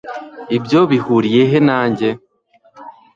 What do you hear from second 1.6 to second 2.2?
nanjye